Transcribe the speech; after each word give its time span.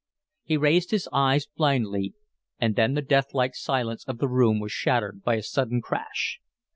He 0.43 0.57
raised 0.57 0.89
his 0.89 1.07
eyes 1.13 1.45
blindly, 1.45 2.15
and 2.57 2.75
then 2.75 2.95
the 2.95 3.03
deathlike 3.03 3.53
silence 3.53 4.03
of 4.07 4.17
the 4.17 4.27
room 4.27 4.59
was 4.59 4.71
shattered 4.71 5.21
by 5.23 5.35
a 5.35 5.43
sudden 5.43 5.79
crash. 5.79 6.39